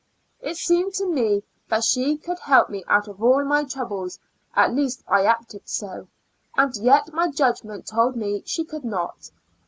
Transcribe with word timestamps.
It 0.39 0.57
seemed 0.57 0.95
to 0.95 1.05
me 1.05 1.43
that 1.69 1.83
she 1.83 2.17
co.uld 2.17 2.39
help 2.39 2.71
me 2.71 2.83
out 2.87 3.07
of 3.07 3.21
all 3.21 3.45
my 3.45 3.63
troubles, 3.65 4.17
at 4.55 4.73
least 4.73 5.03
I 5.07 5.25
acted 5.25 5.69
so, 5.69 6.07
aud 6.57 6.75
yet 6.77 7.13
my 7.13 7.29
judgment 7.29 7.85
told 7.85 8.15
me 8.15 8.41
she 8.47 8.63
could 8.63 8.83
not. 8.83 9.29